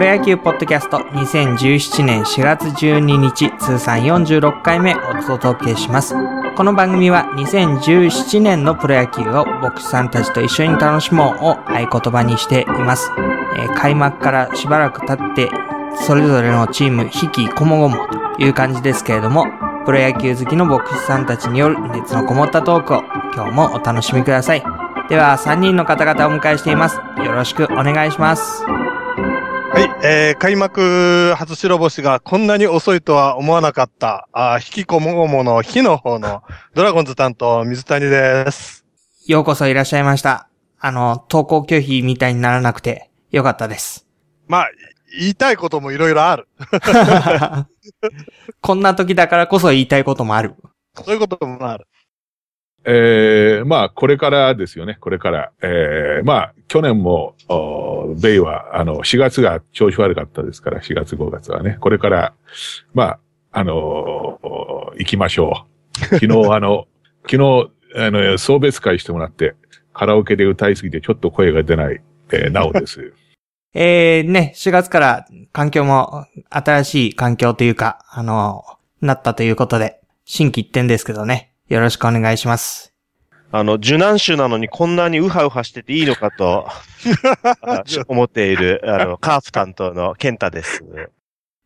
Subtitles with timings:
[0.00, 6.14] プロ野球ポッドキャスト2017年4月12日通算46回目お届けします。
[6.56, 13.10] この番組は2017年のプロ野球を牧師さんたちと一緒に楽しもうを合言葉にしています。
[13.58, 15.50] えー開幕からしばらく経って、
[16.06, 19.44] それぞれのチーム、引きこもごもという感じですけれども、
[19.84, 23.02] プロ野球好きの牧師さんたちによる熱のこもったトークを
[23.34, 24.64] 今日もお楽しみください。
[25.10, 26.96] では、3人の方々をお迎えしています。
[27.22, 28.64] よろしくお願いします。
[29.80, 36.42] はい、えー、開幕初白星がこんなに遅いとは思わなかった、あー引きこもごもの火の方の
[36.74, 38.84] ドラゴンズ担当水谷です。
[39.26, 40.50] ようこそいらっしゃいました。
[40.78, 44.06] あの、投稿拒否みたいにならなくてよかったです。
[44.48, 44.68] まあ、
[45.18, 46.46] 言いたいこともいろいろある。
[48.60, 50.56] こんな時だからこそ言いたいこともある。
[50.94, 51.86] そういうこともある。
[52.84, 55.52] えー、まあ、これからですよね、これから。
[55.62, 61.76] えー、まあ、去年も、おベイは、あの、4月が調子悪かったですから、4月5月はね。
[61.80, 62.32] これから、
[62.94, 63.20] まあ、
[63.52, 65.66] あのお行きましょ
[66.00, 66.04] う。
[66.04, 66.86] 昨日、 あの、
[67.28, 69.54] 昨日、あの、送別会してもらって、
[69.92, 72.00] カラオケで歌いすぎてちょっと声が出ない、
[72.32, 73.12] えー、なおです。
[73.74, 78.64] えー、ね、4月から環境も新しい環境というか、あの、
[79.00, 81.49] なったということで、新規一点ですけどね。
[81.70, 82.92] よろしくお願いします。
[83.52, 86.66] あの、受難種なのにこんなにウハウハしてていいのかと
[87.62, 90.84] あ思っている、あの、カープ担当のケンタです。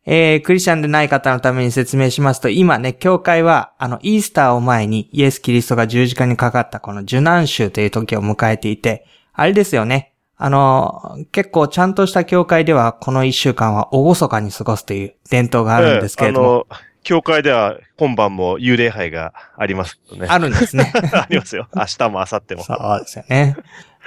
[0.05, 10.13] えー、クリスチャンでない方のために説明しますと、今ね、教会は、あの、イースターを前にイエス・キリストが十字架にかかったこの受難週という時を迎えていて、あれですよね。
[10.37, 20.27] あの、結構ちゃんとした教会ではこの一週間は厳かに過ごすという伝統があるんですけれども、え教会では今晩も幽霊杯がありますけどね。
[20.29, 20.91] あるんですね。
[21.13, 21.69] ありますよ。
[21.73, 22.63] 明日も明後日も。
[22.63, 23.55] そうですよね。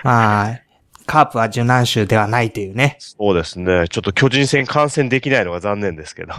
[0.02, 0.60] まあ、
[1.06, 2.96] カープは受難週ではないというね。
[2.98, 3.86] そうですね。
[3.88, 6.34] ちょっと巨人戦観戦できないのが残念ですけど。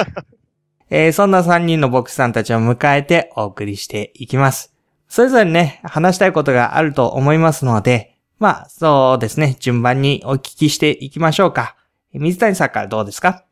[0.90, 4.72] えーそんな3人の牧師さんたちを迎えてお送りしていきます。
[5.08, 11.76] それぞれね、話したいことがあると思いますので、まあ、そうですね、順番にお聞きしていきましょうか。
[12.12, 13.44] 水谷さんからどうですか？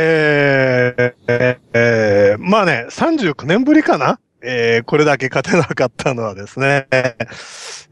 [0.00, 4.20] えー、えーえーまあね、39年ぶりかな？
[4.40, 6.86] えー、これだけ勝てなかったのはですね。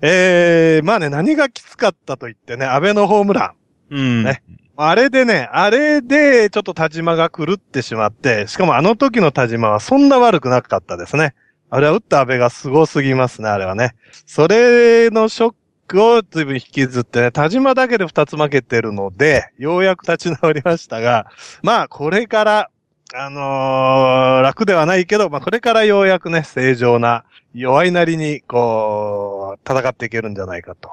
[0.00, 3.54] えー、まあね、何がきつかったと言ってね、安倍のホームラ
[3.90, 3.94] ン。
[3.96, 4.22] うん。
[4.22, 4.44] ね
[4.76, 11.34] あれでね、あれでちょっと田島が狂ってしまって、しかもあの時の田島はそんな悪くなかったですね。
[11.70, 13.96] あれは打った安倍がすごすぎますね、あれはね。
[14.26, 15.54] それのショッ
[15.86, 21.26] クを随分引きずってね、田島だけで2つ負けてるので、ようやく立ち直りましたが、
[21.62, 22.70] まあこれから、
[23.14, 30.90] あのー楽ではないけど、まあこれからようやくね、正常な、弱いなりに、こう、戦っていけるんじゃないかと、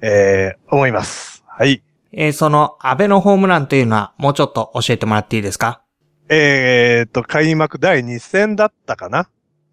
[0.00, 1.44] えー、思います。
[1.46, 1.82] はい。
[2.12, 5.82] えーその安倍のホームランというのはもうちょっと教えてもらっていいですか？
[6.30, 9.28] えーっと、開幕第2戦だったかな？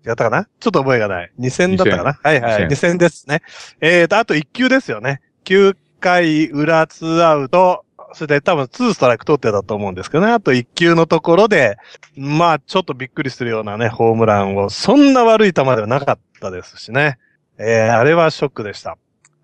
[0.06, 0.48] 違ったかな？
[0.60, 1.32] ちょっと覚えがない。
[1.40, 2.20] 2戦だったかな？
[2.22, 2.64] はいはい。
[2.64, 3.42] 2 2戦ですね。
[3.82, 5.22] えーっと、あと1球ですよね。
[5.46, 7.84] 9回裏2アウト。
[8.14, 10.32] それで多分2ストライク取ってたと思うんですけどね。
[10.32, 11.76] あと1球のところで、
[12.16, 17.18] まあちょっとびっくりするようなね、ホームランを、そんな悪い球ではなかったですしね。
[17.58, 18.98] えー、あれはショックでした。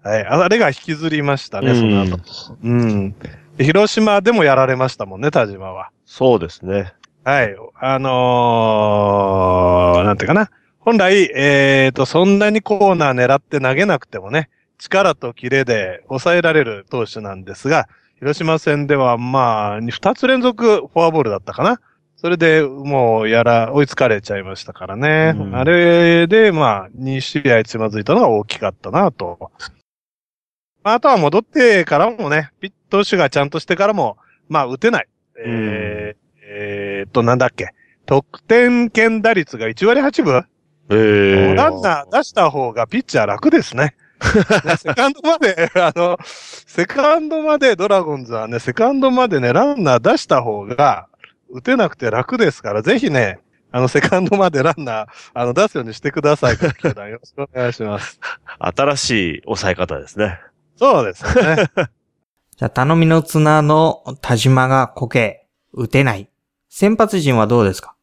[0.04, 0.26] はい。
[0.26, 2.20] あれが引きずりましたね、その後。
[2.64, 3.16] うん。
[3.58, 5.90] で広島でもやられましたもんね、田島は。
[6.06, 6.94] そうですね。
[7.24, 7.56] はい。
[7.80, 10.50] あのー、なんていうかな。
[10.80, 14.50] 本来、えーと、そんなにコーナー狙って投げなくてもね、
[14.80, 17.88] 力とキレで抑えられる投手なんですが、
[18.18, 21.80] 広島戦ではまあ、二つ連続フォアボールだったかな。
[22.16, 25.34] それでもうやら、追いつかれちゃいましたからね。
[25.38, 29.51] うんあれで、まあ、2試合つまずいたのが大きかったなと。
[30.84, 34.18] まああとは戻ってからもね、ピッ投手がちゃんとしてからも、
[34.50, 35.07] まあ、打てない。
[35.45, 36.20] えー
[37.01, 37.69] えーっと、なんだっけ？
[38.06, 40.45] 得点圏打率が1割8分？
[40.89, 43.95] ええランナー出した方がピッチャー楽ですね。
[44.65, 51.07] ね セカンドまで、 あの、セカンドまでドラゴンズはね、セカンドまでね、ランナー出した方が
[51.50, 53.39] 打てなくて楽ですから、ぜひね、
[53.71, 56.56] あの、セカンドまでランナー、あの、出すようにしてください。
[56.59, 56.69] よろ
[57.24, 58.19] しくお願いします。
[58.59, 60.39] 新しい抑え方ですね。
[60.75, 61.69] そうですよね。
[62.57, 66.30] じゃあ、頼みの綱の田島がこけ、打てない。
[66.73, 67.95] 先発陣はどうですか？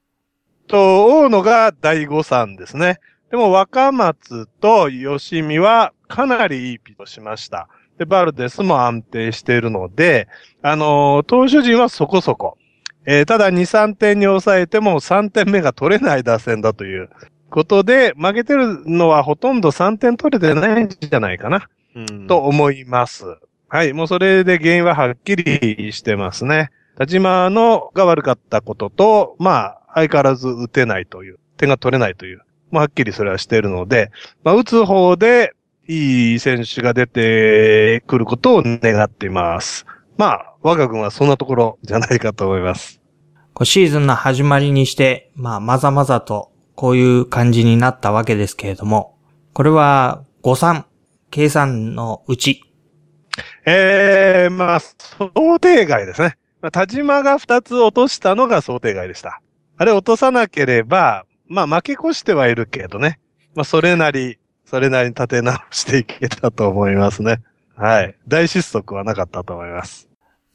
[0.68, 3.00] と、大野が第5三ですね。
[3.30, 7.68] でも若松と吉見はかなりいいピットしました。
[7.98, 10.28] で、バルデスも安定しているので、
[10.60, 12.58] あのー投手陣はそこそこ。
[13.06, 17.08] えーただ2、3点に抑えても3点目が取れない打線だという
[17.48, 23.24] ことで、負けてるのはほとんど3点取れてないんじゃないかな、うんと思います。
[23.70, 26.70] はい、もうそれで原因ははっきりしてますね。
[26.98, 32.42] 田島のが悪かったことと、まあ、相変わらず打てないという、点が取れないという、
[32.72, 34.10] まあ、はっきりそれはしているので、
[34.42, 35.54] まあ、打つ方で
[35.86, 39.86] いい選手が出てくることを願っています。
[40.16, 43.00] まあ、我が軍はそんなところじゃないかと思います。
[43.54, 49.16] こうシーズンの始まりにして、まあ、まざまざと、こういう感じになったわけですけれども、
[49.52, 50.86] これは、誤算、
[51.30, 52.64] 計算のうち、
[53.64, 56.36] ええまあ、想定外ですね。
[56.60, 59.40] まあ、田島が2つ落としたのが想定外でした。
[59.76, 63.20] あれ落とさなければ、まあ負け越してはいるけどね。
[63.54, 67.42] まあそれなり、それなりに立て直していけたと思いますね。
[67.76, 68.16] はい。
[68.26, 70.08] 大失速はなかったと思います。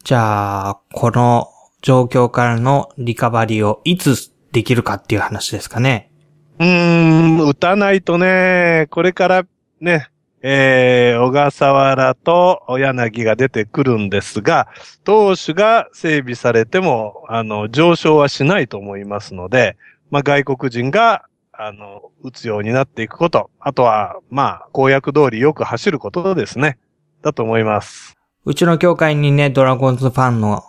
[0.04, 1.48] じゃあ、この
[1.82, 6.12] 状況からのリカバリーをいつできるかっていう話ですかね。
[6.60, 9.46] うーん、打たないとね、これから
[9.80, 10.10] ね、
[10.46, 14.68] えー、小笠原と柳が出てくるんですが、
[15.06, 19.78] 投手が整備されても、あの、上昇はしないと思いますので、
[20.12, 21.24] まあ、外国人が、
[21.54, 23.50] あの、打つようになっていくこと。
[23.60, 26.78] あとは、まあ、公約通りよく走ることですね。
[27.22, 28.18] だと思います。
[28.44, 30.62] うちの教会にね、ドラゴンズファンの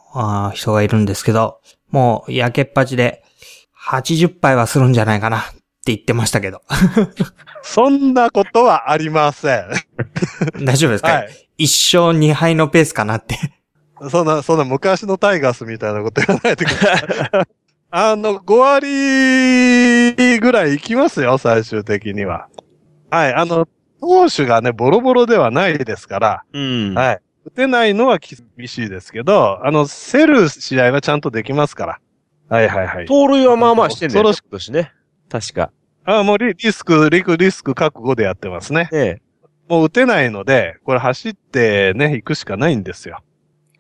[0.55, 1.61] 人がいるんですけど、
[1.91, 3.25] もう焼けっぱちで
[3.88, 5.43] 80杯はするんじゃないかな
[5.85, 6.63] って言ってましたけど。
[7.63, 9.65] そんなことはありません。
[10.65, 11.49] 大丈夫ですか、はい。
[11.59, 13.39] 一勝二敗のペースかなって。
[14.11, 17.47] そんな、そんな昔のタイガースみたいなこと言わないでください。
[17.91, 18.59] あの、5
[20.17, 22.49] 割ぐらい行きますよ、最終的には。
[23.11, 23.69] はい、あの、
[24.01, 26.95] 投手がね、ボロボロではないですから、うん。
[26.95, 27.21] はい。
[27.45, 32.01] 打てないのは厳しいですけど、あの、競る試合はちゃんとできますから。
[32.49, 33.07] はいはいはい。
[33.07, 34.93] 盗塁はまあまあしてんだよ、恐ろし今年ね。
[35.29, 35.71] 確か。
[36.05, 38.88] あもうリリスク、リク、リスク覚悟でやってますね。
[38.93, 39.23] ね
[39.69, 43.21] もう打てないので、これ走ってね、行くしかないんですよ。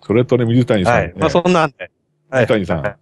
[0.02, 1.14] それとね、水谷さん、ねはい。
[1.16, 1.90] まあそんなんで。
[2.30, 2.98] はい水谷さん、はい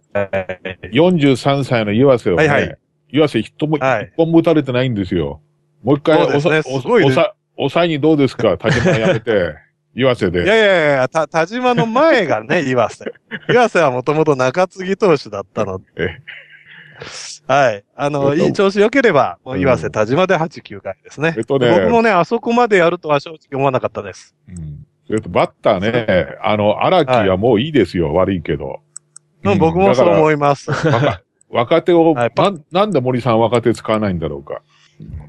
[0.91, 2.77] 43歳の岩瀬をね、はいはい
[3.09, 5.41] 岩瀬一も、はい一本も打たれてないんですよ。
[5.83, 8.57] もう一回、ねおさすごいですおさ、抑えにどうですか？
[8.57, 9.55] 田島やめて、
[9.95, 10.43] 岩瀬で。
[10.43, 13.13] いやいやいや、た、田島の前がね、岩瀬。
[13.49, 15.85] 岩瀬はもともと中継ぎ投手だったので。
[15.97, 16.17] え
[17.47, 17.83] はい。
[17.95, 21.33] あの、えっといい調子良ければ、もう岩瀬、うん田島で8、9回ですね。
[21.37, 24.35] えっとね僕もね、あそこまでやるとは正直思わなかったです。
[24.47, 24.85] うん。
[25.05, 28.79] それとバッターね、あの、荒木はもういいですよ、悪いけど。
[29.43, 30.71] うん、僕もそう思いいます。
[30.71, 34.61] 若 若手を、はいパなん、なんで森さん若手使わないんだろうか。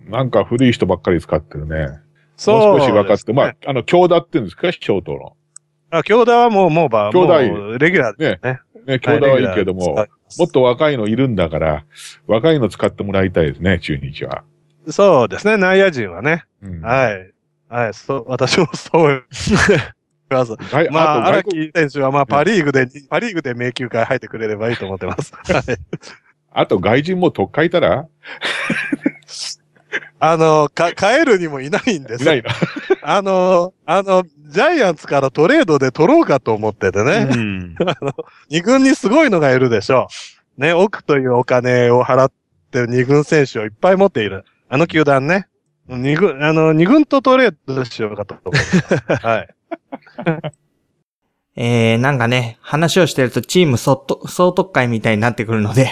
[0.08, 1.88] なんか古い人ばっかり使ってるね。
[2.46, 5.36] もう少し若手、まあ、あの、京田って言うんですか、ショートの。
[5.90, 8.60] あ、京田はもう、もうば、京田レギュラーですね。
[8.86, 10.08] ね、京田はいいけども、はい
[10.38, 11.84] もっと若いのいるんだから、
[12.26, 14.44] 若いの使ってもらいたいですね、中日は。
[14.88, 16.44] そうですね、内野陣はね。
[16.62, 16.80] うん。
[16.80, 17.32] はい。
[17.68, 19.54] はい、そう、私もそう思います。
[20.74, 25.32] はいまあ、荒木選手は、まあ、パリーグで、パリーグで迷宮会入ってくれればいいと思ってます。
[25.52, 25.62] はい。
[26.52, 28.06] あと外人も特化いたら？
[30.18, 32.24] あの、か、帰るにもいないんです。
[32.24, 32.50] いないな。
[33.06, 37.04] あの、あの、ジャイアンツからトレードで取ろうかと思っててえ。
[37.04, 37.28] ね。
[37.30, 37.76] うん。
[38.48, 40.08] 二軍にすごいのがいるでしょ
[40.58, 40.60] う。
[40.60, 42.32] ね、億というお金を払っ
[42.70, 44.44] てる二軍選手をいっぱい持っている。
[44.70, 45.48] あの球団ね。
[45.86, 49.14] 二軍、あの、二軍とトレードしようかと思って。
[49.26, 49.48] はい。
[51.56, 55.88] えー、なんかね、話をしてるとチーム総と総特会みたいになってくるので、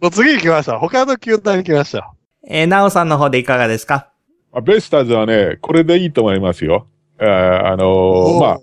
[0.00, 0.78] もう次行きましょう。
[0.78, 2.02] 他の球団行きましょ
[2.48, 3.94] えー、なおさんの方でいかがですか？
[3.94, 4.15] あ
[4.60, 6.86] ベイスターズはね、これでいいと思いますよ。
[7.18, 8.38] あーあのう。
[8.38, 8.58] ーまあ、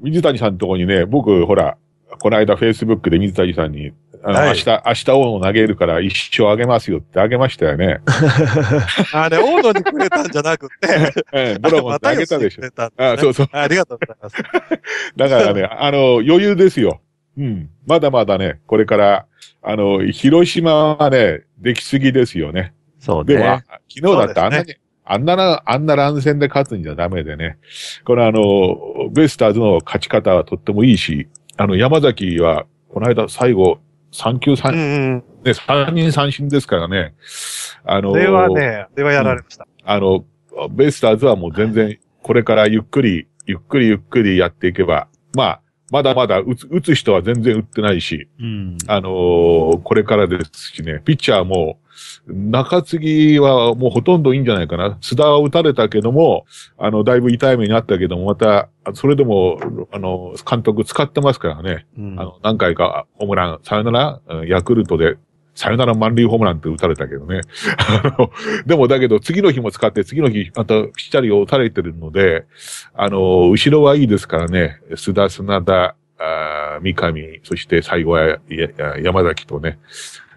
[0.00, 1.76] 水谷さんのところにね、僕、ほら、
[2.20, 3.92] この間、フェイスブックで水谷さんに、
[4.24, 8.00] あの、はい明日、明日王の投げるから一生あげますよってあげましたよね。
[9.12, 10.74] あれ、大野にくれたんじゃなくて、
[11.32, 12.62] ええドラゴンって あげたでしょ。
[12.64, 12.90] ょ。
[12.96, 13.48] あそうそう。
[13.52, 14.36] ありがとうございます。
[15.16, 17.00] だからね、あの、余裕ですよ。
[17.36, 17.68] うん。
[17.86, 19.26] まだまだね、これから、
[19.62, 22.74] あの、広島はね、できすぎですよね。
[22.98, 23.44] そうでも。
[23.44, 27.58] 昨日だってあんなに、あんなな、あんな乱戦で勝つんじゃダメでね。
[28.04, 33.78] これあの、ベイスターズの勝ち方はとってもいいし、あの、山崎は、この間最後、
[34.12, 34.76] 3球うん3、う
[35.16, 35.24] ん。
[35.44, 37.14] ね、三人三振ですからね。
[37.84, 39.66] あの、それはね、それはやられました。
[39.84, 40.24] あの、
[40.70, 48.78] ベイスターズはもう全然、これからゆっくり、ゆっくりゆっくりやっていけば、まあ、まだまだ打つ、打つ人は全然打ってないし、うん。
[48.86, 51.78] あのーこれからですしね、ピッチャーも、
[52.26, 54.96] 中継ぎはもうほとんどいいんじゃないかな。
[55.00, 56.46] 津田は打たれたけども、
[56.78, 59.58] あの、だいぶ痛い目にあったけども、また、それでも、
[59.92, 61.86] あの、監督使ってますからね。
[61.98, 65.16] うんあの、何回かホームラン、さよなら、うんヤクルトで
[65.54, 67.42] さよなら満塁ホームランって打たれたけどね。
[67.76, 68.30] あの、
[68.66, 72.44] でもだけど次の日も使って次の日またぴったりを打たれてるので、
[72.94, 78.38] あの、後ろはいいですからね、須田、砂田、あ三上、そして最後はや
[79.02, 79.78] 山崎とね。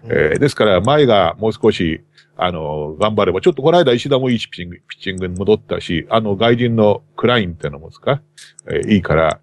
[0.08, 2.02] えー、ですから前がもう少し、
[2.38, 8.20] あの、頑張れば、ちょっとこの間石田もいいピッチング、ピッチングに戻ったし、あの外人のクラインってのもですか、
[8.68, 9.40] えー、いいから、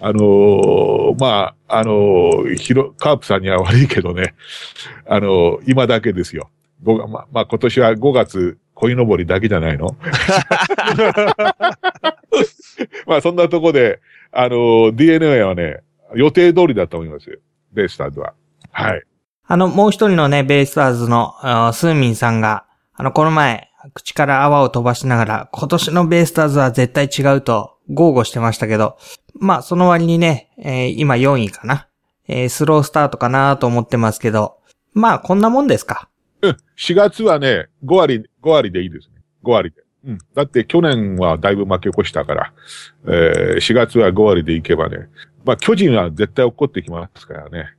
[0.00, 4.34] あのー、まあ、あのー、ひろ、カープさんには悪いけどね、
[5.06, 6.48] あのー、今だけですよ。
[6.82, 9.96] ま、まあ、今年は5月、鯉のぼりだけじゃないの？
[13.06, 14.00] まあ、そんなとこで、
[14.30, 15.80] あの、DNA はね、
[16.14, 17.38] 予定通りだと思いますよ。
[17.72, 18.34] ベイスターズは。
[18.70, 19.02] はい。
[19.50, 21.34] あの、もう一人のね、ベイスターズの、
[21.72, 28.98] スーミンさんが、あの、この前、口から泡を飛ばしながら、今年のベイスターズは絶対違うと、豪語してましたけど、
[29.40, 31.88] まあ、その割にね、えー、今4位かな。
[32.28, 34.58] えー、スロースタートかなと思ってますけど、
[34.92, 36.10] まあ、こんなもんですか？
[36.42, 39.22] うん、4月はね、5割、5割でいいですね。
[39.44, 39.76] 5割で。
[40.04, 40.18] うん。
[40.34, 42.52] だって去年はだいぶ負け越したから、
[43.06, 45.08] えー、4月は5割でいけばね、
[45.48, 47.70] まあ巨人は絶対怒ってきますからね。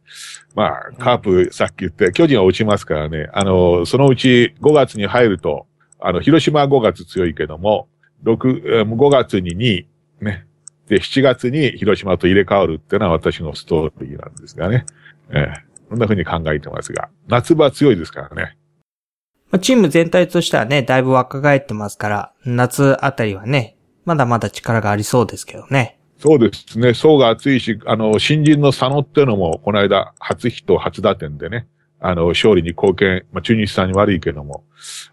[0.56, 3.30] まあ、カープさっき言って、巨人は落ちますからね。
[3.32, 5.68] あの、そのうち5月に入ると、
[6.00, 7.88] あの、広島は5月強いけども、
[8.24, 9.88] 6、5月に2位、
[10.20, 10.48] ね。
[10.88, 14.88] で、7月に広島と入れ替わるっていうのは私のストーリーなんですがね。
[15.30, 18.58] ええー、こんな風に考えてますが、夏場強いですからね。
[19.62, 25.99] チーム全体としてはね、だいぶ若返ってますから、夏あたりはね、まだまだ力がありそうですけどね。
[26.20, 26.94] そうですね。
[26.94, 31.66] 層が厚いし、あの、新人の佐野っていうのも、この間、初ヒット、初打点でね、
[32.02, 34.66] あの、勝利に貢献、まあ、中日さんに悪いけども、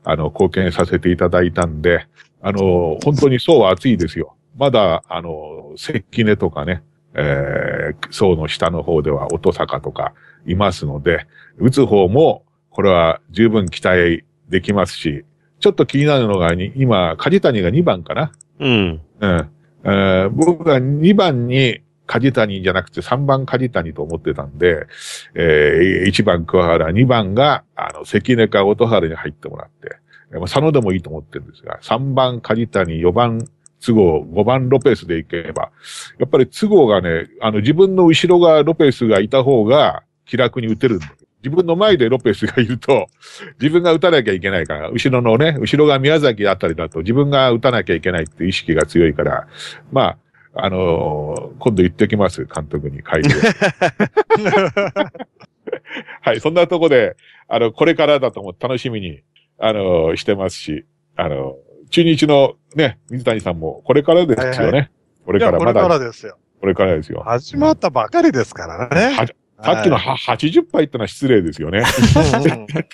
[0.02, 2.06] あの、貢献させていただいたんで、
[2.42, 4.34] あの、本当に層は厚いですよ。
[4.56, 6.82] まだ、あの、関根とかね、
[7.14, 10.12] えー、層の下の方では音坂とか
[10.44, 11.26] いますので、
[11.58, 15.24] 打つ方も、これは十分期待できますし、
[15.60, 19.00] ちょっと気になるのが、今、梶谷が2番かなうん。
[19.20, 19.50] うん。
[19.86, 24.86] えー、僕は2番に梶谷じゃなくて3番梶谷と思ってたんで、
[25.34, 29.98] えー、1番桑原、2番が、あの、関根か音原に入ってもらって、
[30.32, 33.46] まあ、佐野でもいいと思ってるんですが、3番梶谷、4番
[33.80, 35.70] 都合、5番ロペスでいけば、
[36.18, 41.06] やっぱり都合がね、あの、自分の後ろがロペスがいた方が気楽に打てるんだ
[41.46, 43.06] 自分の前でロペスがいると、
[43.62, 49.46] 自分が打たなきゃいけないから、後ろのね、後ろが宮崎あたりだと自分が打たなきゃいけないっていう意識が強いから、
[49.92, 50.16] ま
[50.54, 53.28] あ、あのー、今度言ってきます、監督に会議
[56.22, 59.22] はい、そんなとこで、あの、これからだと思う楽しみに、
[59.58, 60.84] あのー、してますし、
[61.14, 64.56] あのー、中日のね、水谷さんもこれからですよね。
[64.56, 64.90] はいはい、
[65.24, 65.80] これからまだ。
[65.80, 66.38] これからですよ。
[66.60, 67.22] これからですよ。
[67.24, 69.14] 始まったばかりですからね。
[69.62, 71.82] さっきのは80杯ってのは失礼ですよね。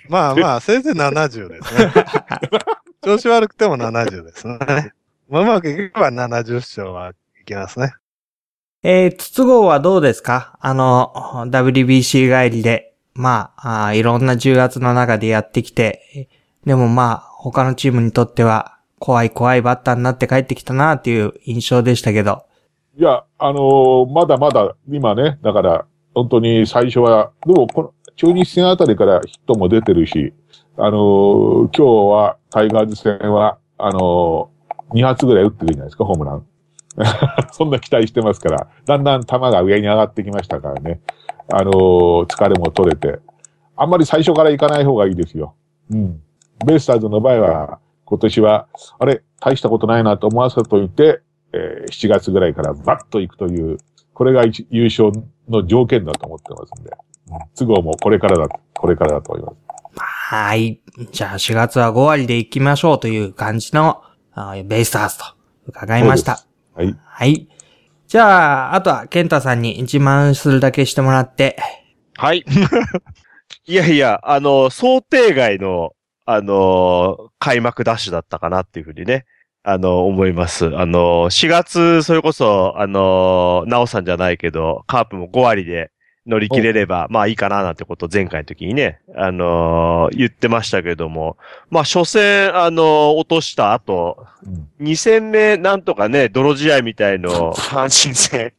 [0.09, 1.93] まあまあ、せいぜい70ですね。
[3.03, 4.59] 調子悪くても70ですね。
[5.29, 7.95] まあうまくいけば70勝はいきますね。
[8.85, 10.57] えー、筒号はどうですか？
[10.61, 11.13] あの、
[11.49, 12.95] WBC 帰りで。
[13.15, 16.29] まああ、いろんな10月の中でやってきて、
[16.65, 22.45] でもまあ、他のチームにとっては、怖い怖いバッターになって帰ってきたなっていう印象でしたけど。
[22.97, 30.33] いや、あのー、まだまだ、今ね、だから、本当に最初は、でもこの中日戦あたりからヒットも出てるし、
[30.77, 36.47] あのー、今日はタイガース戦は、あのー、2発ぐらい打ってるじゃないですか、ホームラン。
[37.53, 41.01] そんな期待してますから、だんだん球が上に上がってきましたからね。
[41.53, 43.21] あのー、疲れも取れて。
[43.77, 45.55] あんまり最初から行かない方がいいですよ。
[45.91, 46.21] うん。
[46.65, 53.79] ベイスターズの場合は、今年は、あれ、大したことないなと思わせといて、えー、7月ぐらいからバッと行くという、
[54.15, 55.11] これが優勝
[55.49, 56.91] の条件だと思ってますんで、
[57.57, 59.57] 都合もこれからだ、これからだと思います。
[59.97, 60.81] はい。
[61.11, 64.03] じゃあ4月は5割で行きましょうという感じの、
[64.65, 65.25] ベイスターズと
[65.67, 66.45] 伺いました。
[66.75, 66.97] はい。
[67.05, 67.49] はい。
[68.07, 71.57] じゃあ、あとは、ケンタさんに自慢するだけしてもらって。
[72.17, 72.45] はい。
[73.67, 75.95] いやいや、あの、想定外の、
[76.25, 79.25] あの、開幕ダッシュだったかなっていうふうにね、
[79.65, 80.77] あの、思います。
[80.77, 85.93] あの、4月、それこそ、あの、なおさんじゃないけど、カープも5割で
[86.25, 91.37] 乗り切れれば、まあいいかななんてことを前回の時にね、あの言ってましたけども、
[91.69, 94.49] まあ初戦、あの落とした後、う
[94.83, 98.53] ん、2戦目なんとかね、泥試合みたいの、阪神戦、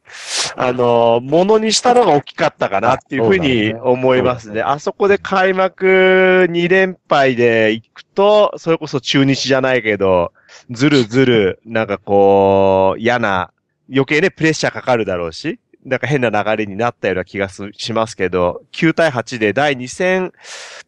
[0.56, 4.60] あのものにしたのが大きかったかなっていうふうに思いますね。
[4.60, 10.32] あそこで開幕2連敗で行くと、それこそ中日じゃないけど、
[10.70, 13.52] ずるずる、なんかこう、嫌な、
[13.90, 20.32] 余計ね、プレッシャーかかるだろうし、なんか変な流れになったような気がしますけど、9対8で第2戦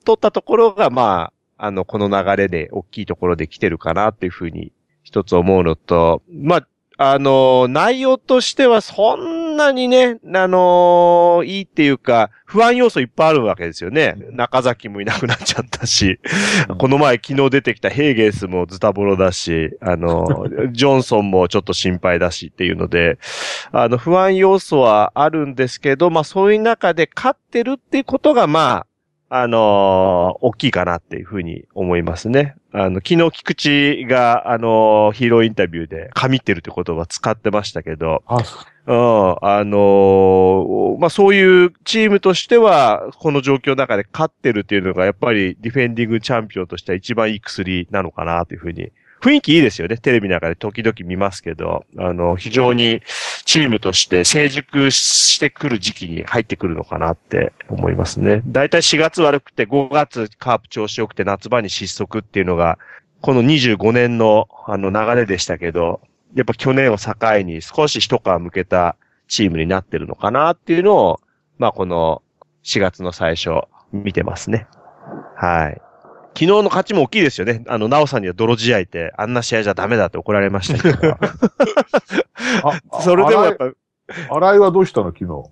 [0.04, 4.72] 取ったところが、まあ、あの、この流れで大きいところで来てるかなっていうふうに
[5.02, 14.16] 一つ思うのと、まあ、あの、内容としてはそんなにね、あのいいっていうか、不安要素いっぱいあるわけですよね。
[14.32, 16.20] 中崎もいなくなっちゃったし、
[16.78, 23.18] この前昨日出てきたヘーゲースもズタボロだし、あの、 ジョンソンもちょっと心配だしっていうので、
[23.72, 28.86] あの、不安要素はあるんですけど、まあそういう中で勝ってるっていうことが、まあ、
[29.28, 32.54] あのー大きいかなっていうふうに思いますね。
[32.72, 48.92] あの、昨日菊池が、あのーヒーローインタビューで、神ってるって言葉使ってましたけど、あ、そうん、あのーまあ、そういうチームとしては、この状況の中で勝ってるっていうのが、やっぱりディフェンディングチャンピオンとしては一番いい薬なのかなというふうに。
[49.20, 49.96] 雰囲気いいですよね。
[49.96, 53.02] テレビなんかで時々見ますけど、あの、非常に
[53.44, 58.42] チームとして成熟してくる時期に入ってくるのかなって思いますね。
[58.46, 62.78] だいたい4月悪くて5月カープ調子良くて夏場に失速っていうのが、
[63.22, 66.00] この25年のあの流れでしたけど、
[66.34, 68.96] やっぱ去年を境に少し一皮向けた
[69.28, 71.20] チームになってるのかなっていうのを、
[71.58, 72.22] まあこの
[72.64, 73.50] 4月の最初
[73.92, 74.66] 見てますね。
[75.36, 75.80] はい。
[76.36, 77.64] 昨日の勝ちも大きいですよね。
[77.66, 81.16] あの、なおさんには泥試合って、あんな試合じゃダメだって怒られましたけど。
[82.62, 83.70] あ それでもやっぱ、
[84.28, 85.50] 新井はどうしたの昨日？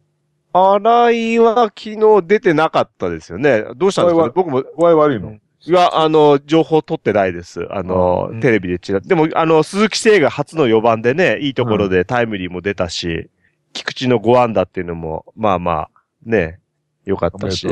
[0.53, 3.65] 荒井は昨日出てなかったですよね。
[3.77, 4.33] どうしたんですかね？
[4.35, 7.67] 僕も、具合悪いの、いや、あの、情報取ってないです。
[7.71, 13.31] あの、うんテレビでちらでも、あの、鈴木誠が初の4番でね、いいところでタイムリーも出たし、
[13.73, 15.91] 菊池の5安打っていうのも、まあまあ、
[16.27, 16.61] ね、
[17.07, 17.67] 良かったし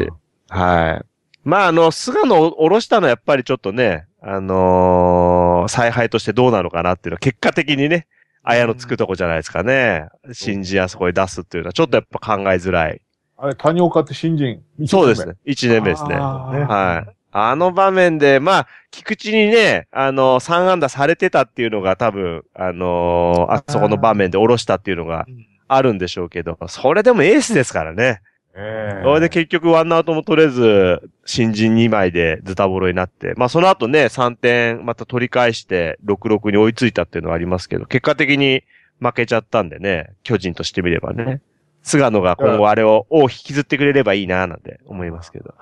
[0.48, 1.11] はい。
[1.44, 8.06] まあ、あの、菅野を下ろしたのはやっぱりちょっとね、あのー采配としてどうなのかなっていうのは結果的にね、
[8.42, 10.08] 綾のつくとこじゃないですかね。
[10.32, 13.00] 新人あそこに出すっていうのはちょっとやっぱ考えづらい。
[13.36, 14.62] あれ、谷岡って新人？
[14.86, 15.34] そうですね。
[15.46, 16.14] 1年目ですね。
[16.16, 17.16] はい。
[17.32, 25.26] あの場面で、まあ、菊池にね、あの、3安打されてたっていうのが多分、あのーあそこの場面で下ろしたっていうのが
[25.66, 28.20] あるんでしょうけど、それでもエースですからね。
[28.54, 38.64] ええそれで結局ワンアウトも取れず、新人2枚でズタボロになって、まあその後ね、3点また取り返して、6-6に追いついたっていうのはありますけど、結果的に
[39.00, 41.40] 負けちゃったんでね、巨人としてみればね。
[41.82, 45.54] 菅野が今後あれを、を引きずってくれればいいな、なんて思いますけど。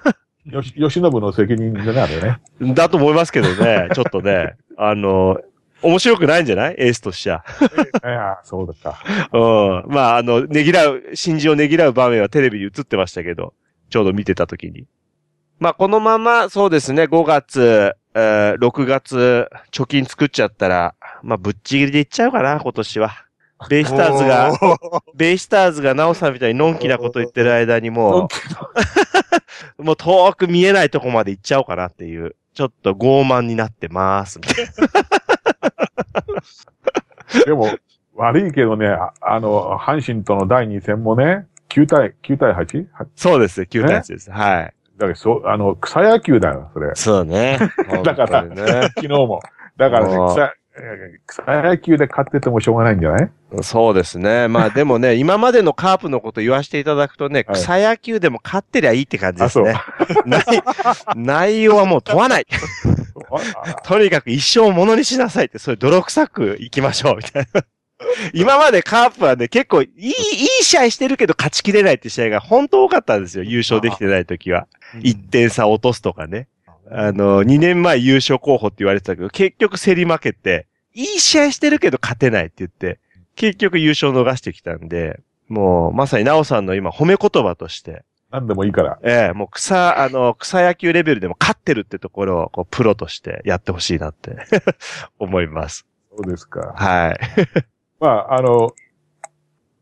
[0.46, 2.74] よし、吉信の責任でね、あれね。
[2.74, 5.40] だと思いますけどね、ちょっとね、あの、
[5.82, 6.74] 面白くないんじゃない？
[6.78, 7.44] エースとしちゃ。
[8.04, 8.98] いや、そうだか。
[9.32, 9.92] うん。
[9.94, 13.52] まあ、あの、ねぎらう、新人をねぎらう場面はテレビに映ってましたけど、
[13.90, 14.86] ちょうど見てた時に。
[15.58, 23.10] まあ、このまま、そうですね、5月、えー6月、貯金作っちゃったら、まあ、ぶっちぎりでいっちゃうかな、今年は。
[23.68, 24.52] ベイスターズが、
[25.14, 28.28] ベイスターズがナオさんみたいにのんきなこと言ってる間にも
[29.78, 34.70] う、 もう遠く見えないとこまで行っちゃおうかなっていう、ちょっと傲慢になってます、みたいな。
[37.44, 37.68] でも、
[38.14, 42.86] 悪いけどね、ああの、阪神との第2戦もね、9対、9対 8?
[42.92, 44.30] はそうです、9対1です。
[44.30, 44.74] はい。
[44.96, 46.90] だからそう、あの、草野球だよ、それ。
[46.94, 47.58] そうね。
[48.04, 48.82] だからね。
[48.94, 49.40] 昨日も。
[49.76, 50.63] だからね、草、えー
[51.26, 53.30] 草野球で勝っててもしょうがないんじゃない？
[53.62, 54.48] そうですね。
[54.48, 59.84] まあ でもね、今までのカープのこと言わせていただくとね、はい草野球でも勝ってりゃいいって感じですねあ。
[60.26, 60.44] 内
[61.14, 62.46] 内容はもう問わない。
[63.64, 67.64] あ とにかく一生ものにしなさいって、そういう泥臭く行きましょう、みたいな。
[68.34, 70.14] 今までカープはね、結構いい、いい
[70.64, 73.44] 試合してるけど勝ちきれないって試合が本当多かったんですよ。
[73.44, 74.66] 優勝できてない時は。
[74.96, 76.48] 1点差落とすとかね。
[76.90, 83.00] あの、2年前優勝候補って言われてたけど、結局競り負けて、いい試合してるけど勝てないって言って、
[83.36, 88.98] 結局優勝逃してきたんで、もう、まさにナオさんの今褒め言葉として、なんでもいいから。
[89.04, 94.36] ええもう草、あの、草野球レベルでも勝ってるってところを、こう、プロとしてやってほしいなって
[95.20, 95.86] 思います。
[96.16, 96.74] そうですか。
[96.76, 97.20] はい。
[98.00, 98.72] まあ、あの、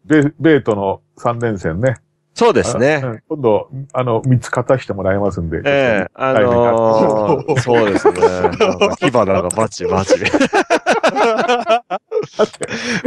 [0.05, 1.97] 米、米との3連戦ね。
[2.43, 3.23] そうですね。
[3.29, 5.63] 今度、あの、3つ勝たしてもらいますんで。
[5.65, 8.19] ええあのー、そうですね。
[8.99, 10.27] 火花がバチバチで。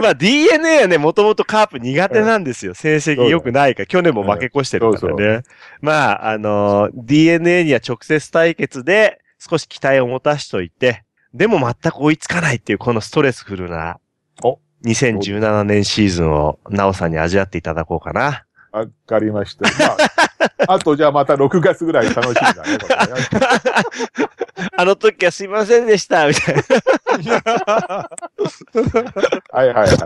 [0.01, 2.73] まあ DNA はね、もともとカープ苦手なんですよ。
[2.73, 5.41] 成績良くないから、去年も負け越してるからね。
[5.81, 13.99] まあ、あのー、DNA には直接対決で少し期待を持たしといて、でも全く追いつかないっていうこのストレスフルな
[14.41, 18.44] お2017年シーズンをナオさんに味わっていただこうかな。
[18.75, 19.63] わかりました。
[19.88, 19.95] ま
[20.67, 22.77] あ、 あとじゃあまた6月ぐらい楽しみだね。
[22.77, 23.05] これね
[24.77, 26.63] あの時はすいませんでした、みたいな。
[29.51, 29.97] はいはいはい。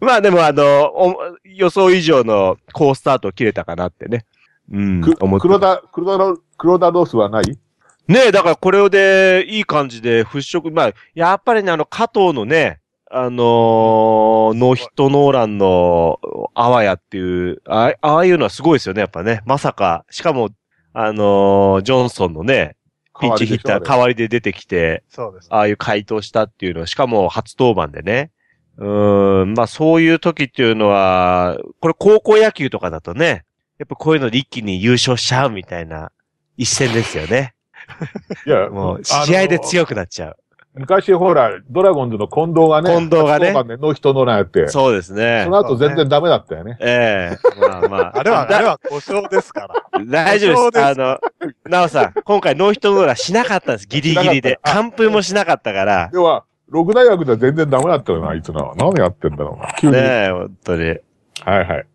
[0.00, 4.26] まあでもあの、お予想以上の好スタートを切れたかなってね。
[4.70, 5.00] うん。
[5.00, 7.44] 黒田、黒田ロ、黒田ロスはない？
[8.06, 16.20] ねえ、だからこれでいい感じで払拭、まあ、やっぱりね、あの、加藤のね、あのーノーヒットノーランの
[16.54, 19.42] あわやっていう、ああああいうのはすごいですよね、やっぱね。
[19.46, 20.50] まさか、しかも、
[20.92, 22.76] あのージョンソンのね、
[23.20, 25.48] ピンチヒッター代わりで出てきて、そうです。
[25.50, 28.30] ああいう回答したっていうのは、しかも初登板でね。
[28.78, 33.44] うーん、まあそういう時っていうのは、これ高校野球とかだとね、
[33.78, 36.10] やっぱこういうので一気に優勝しちゃうみたいな
[36.56, 37.54] 一戦ですよね。
[38.46, 40.36] いや、もう試合で強くなっちゃう。
[40.76, 45.46] 昔ほら、ドラゴンズの近藤がね、近藤がねノーヒットノーランやって、そそうですね。
[45.46, 46.76] の後全然ダメだったよね。
[46.80, 48.18] ええまあまあ。
[48.18, 50.04] あれは、あだれは故障ですから。
[50.04, 50.84] 大丈夫ですです。
[50.84, 51.20] あの、
[51.70, 53.86] なおさん、今回ノーヒットノーランしなかったんです。
[53.86, 54.58] ギリギリで。
[54.64, 56.10] 完封もしなかったから。
[56.12, 58.72] 要は、六大学では全然ダメだったよな、あいつな。
[58.76, 59.72] 何やってんだろうな。
[59.78, 59.92] 急に。
[59.92, 60.82] ねえ、本当に。
[60.88, 60.98] はい
[61.44, 61.86] はい。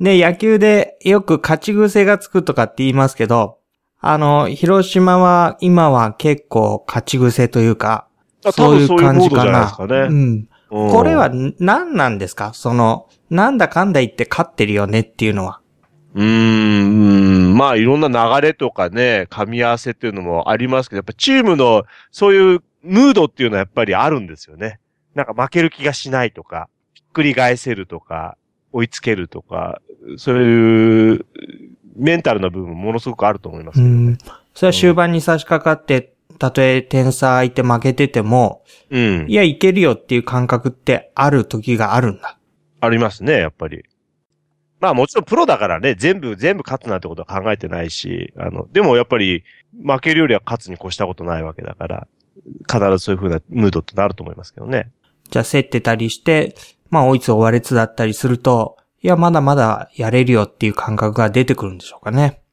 [0.00, 3.58] ね、野球でよく勝ち癖がつくとかって言いますけど、
[4.00, 8.13] あの、広島は今は結構勝ち癖というか、あ
[8.52, 9.68] そういう感じか多分な。
[9.68, 10.12] そういうん。
[10.12, 11.30] うんこれは
[11.60, 12.52] 何なんですか？
[12.52, 15.60] その、なんだかんだ言って勝ってるよねっていうのは。
[16.14, 24.80] うーん、まあいろんな流れとかね、噛み合わせっていうのもありますけど、やっぱチームのそういうムードっていうのはやっぱりあるんですよね。
[25.14, 28.36] なんか負ける気がしないとか、ひっくり返せるとか、
[28.72, 29.80] 追いつけるとか、
[30.16, 31.26] そういう
[31.94, 33.86] メンタルな部分ものすごくあると思いますけど。
[33.86, 34.18] うん。
[34.54, 39.26] それは終盤に差し掛かって、たとえ点差相手負けてても、うん。
[39.28, 42.38] いや、いけるよっていう感覚ってある時があるんだ。
[42.80, 43.84] ありますね、やっぱり。
[44.80, 52.06] まあもちろんプロだからね、全部、全部勝つなんてことは考えてないし、あの、でもやっぱり負けるよりは勝つに越したことないわけだから、
[52.70, 54.90] 必ずそういう風なムードってなると思いますけどね。
[55.30, 56.54] じゃあ、競ってたりして、
[56.90, 62.43] まあ、追いつ追われつだったりすると、いや、まだまだやれるよっていう感覚が出てくるんでしょうかね。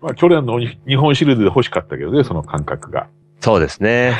[0.00, 3.06] まあ、去年の日本シリーズで欲しかったけどね、その感覚が。
[3.40, 4.18] そうですね。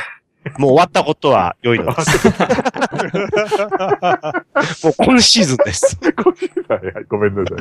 [0.58, 2.28] もう終わったことは良いのです。
[4.86, 5.98] もう今シーズンです。
[6.68, 7.58] はいはいごめんなさい。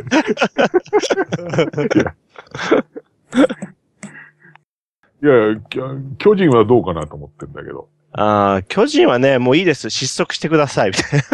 [5.21, 5.59] いやいや、
[6.17, 7.89] 巨人はどうかなと思ってんだけど。
[8.13, 9.89] ああ、巨人はね、もういいです。
[9.89, 11.25] 失速してください、みたいな。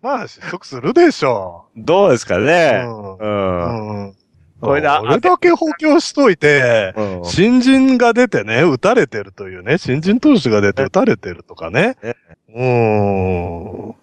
[0.00, 2.44] まあ、失速するでしょどうですかう。
[2.44, 2.84] ね。
[2.86, 4.06] うんうん。
[4.06, 4.14] うん。
[4.60, 12.16] これであこれだけ補強しといて、うん新人が出てね、打たれてるというね、新人投手が出て打たれてるとかねね。
[12.54, 13.94] うーん。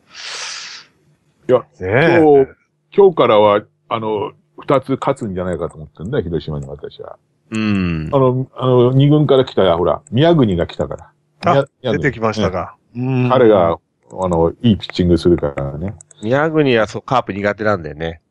[1.48, 2.52] いや、ねえ今日、
[2.96, 7.18] 今日からは、あの、二つ勝つんじゃないかと思ってんだよ、広島に私は。
[7.52, 8.18] うんあ。
[8.18, 11.12] の、あの、二軍から来た、ほら、宮国が来たから。
[11.48, 12.76] あ出てきましたか。
[12.96, 13.78] うん彼が、
[14.12, 15.94] あの、いいピッチングするからね。
[16.24, 18.22] 宮国はそう、カープ苦手なんだよね。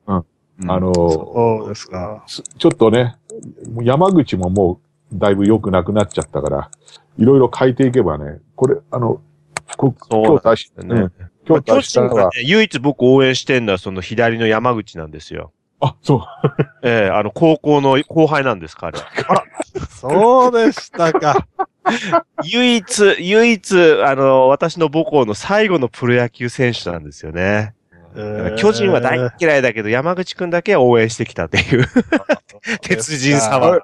[0.67, 2.23] あの、そうですか。
[2.27, 3.17] すちょっとね、
[3.83, 4.81] 山口もも
[5.13, 6.71] う、だいぶ良くなくなっちゃったから、
[7.19, 9.21] いろいろ変えていけばね、これ、あの、
[9.77, 11.13] こそう今日出し、ねうん
[11.47, 15.53] 今日巨出した人がねは、、唯一僕応援してんのはその左の山口なんですよ。
[15.81, 16.21] あ、そう。
[16.83, 18.99] ええあの、高校の後輩なんです、彼。
[19.91, 21.47] そうでしたか。
[22.45, 27.75] 唯一、唯一、あの、私の母校の最後のプロ野球選手なんですよね。
[28.57, 31.87] 巨人は大嫌いだけど、山口くんだけは応援してきたっていう、
[32.83, 33.81] 鉄人様の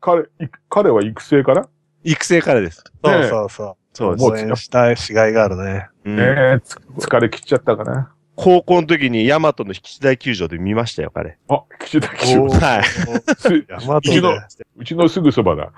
[0.00, 0.26] 彼、い
[0.68, 1.68] 彼は育成から？
[2.04, 2.84] 育成からです。
[3.04, 3.76] そうそうそう。
[3.92, 5.88] そうもう応援したいしがいがあるね。
[6.04, 6.22] うんね
[6.56, 8.12] え、つ疲れ切っちゃったかな？
[8.36, 11.38] 高校の時に大和の引き大球場で見ましたよ、彼。
[11.48, 12.84] あ、岸田騎手おーはい。
[12.84, 14.40] す大和うちので。
[14.76, 15.72] うちのすぐそばだ。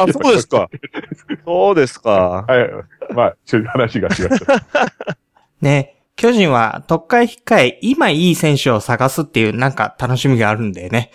[0.00, 0.70] あ、そうですか。
[1.44, 2.44] そうですか。
[2.46, 3.14] はい。
[3.14, 5.16] まあ、ちょっと話が違った。
[5.60, 11.12] ね、巨人は特会引っかえ、今いい選手を探すっていうなんか楽しみがあるんだよね。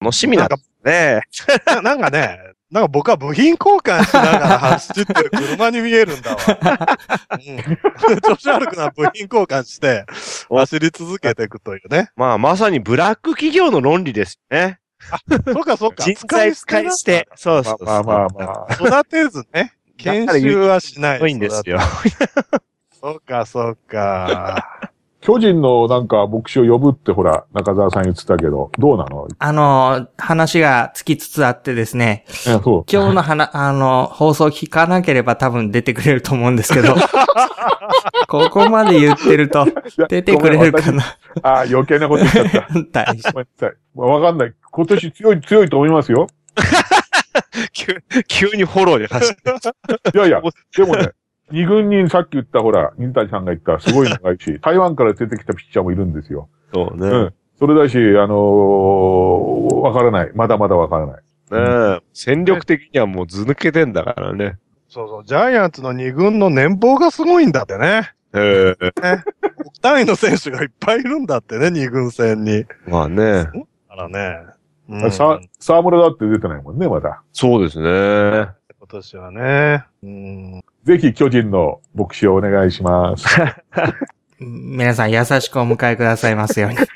[0.00, 1.20] 楽しみなんですね。
[1.66, 2.38] な なんかね、
[2.70, 6.36] なんか僕は部品交換しながら走ってる車に見えるんだわ。
[7.32, 10.06] うん、 調子悪くな部品交換して、
[10.48, 12.12] 走り続けていくというね。
[12.14, 14.78] まあ、まさにブラック企業の論理ですね。
[15.44, 16.04] そうかそうか。
[16.04, 17.26] 人材使いして。
[17.34, 17.86] そうそうそう。
[17.86, 18.74] まあまあまあ。
[18.74, 19.74] 育てずね。
[19.96, 21.16] 研修はしない。
[21.16, 21.80] すごいんですよ。
[23.00, 24.90] そうか、そうか。
[25.20, 29.28] 巨人のなんか牧師を呼ぶってほら、中澤さん言ってたけど、どうなの？
[29.38, 32.32] あの、話がつきつつあってですね、え
[32.62, 32.84] そう。
[32.90, 36.94] 今日の話、 あの、放送聞かなければ多分出てくれると思うんですけど、
[38.28, 39.66] ここまで言ってると
[40.08, 41.02] 出てくれるかな？
[41.02, 43.04] 私ああ、余計なこと言っちゃった。
[43.04, 43.74] 大丈ごめんなさい。
[43.94, 44.54] わかんない。
[44.70, 46.28] 今年強い、強いと思いますよ。
[47.72, 50.16] 急急にフォローで走って。
[50.16, 50.40] いやいや、
[50.76, 51.10] でもね、
[51.50, 56.48] 二軍にさっき言ったほら、水谷さんが言ったすごい長いし、 台湾から出てきたピッチャーもいるんですよ。
[56.74, 57.08] そうね。
[57.08, 57.34] うん。
[57.58, 60.30] それだし、あのーわからない。
[60.34, 61.16] まだまだわからない。
[61.16, 64.58] ねえ戦力的にはもう図抜けてんだからね。
[64.88, 68.12] そうそう、ジャイアンツの2軍の年俸がすごいんだってね。
[68.34, 68.92] ええ
[69.80, 72.64] 単位の選手がいっぱいいるんだってね、2軍戦に。
[72.86, 73.46] まあね。
[73.88, 74.38] あらね。
[74.88, 77.22] うん、さ、沢村だって出てないもんね、まだ。
[77.32, 78.48] そうですね。
[78.90, 79.84] 今年はね。
[80.02, 80.64] うん。
[80.84, 83.26] ぜひ巨人の牧師をお願いします。
[84.40, 86.78] 皆さん優しくお迎えくださいますように。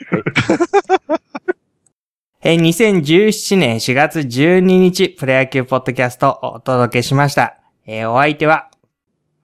[2.44, 7.58] えー2017年4月12日、プロ野球ポッドキャストをお届けしました。
[7.84, 8.70] えーお相手は、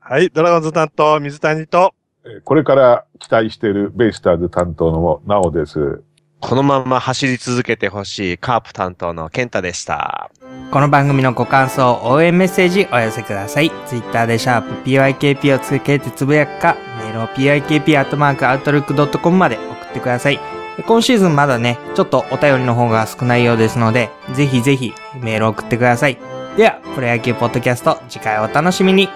[0.01, 1.93] はい、ドラゴンズ担当、水谷と、
[2.25, 6.03] えーこれから期待しているベイスターズ担当のなおです。
[6.41, 10.31] このまま走り続けてほしいカープ担当の健太でした。
[10.71, 13.73] この番組のご感想、応援メッセージお寄せください。
[13.87, 20.39] ツイッターでシャープ PYKP をつけてつぶやくか、メールを PYKP.outlook.com まで送ってください。
[20.87, 26.19] 今シーズンまだね、ちょっとお便りの方が少ないようですので、ぜひぜひメールを送ってください。
[26.57, 29.09] では、プロ野球ポッドキャスト、次回お楽しみに。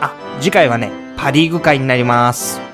[0.00, 2.67] あ、次回はね、パリーグ会になります。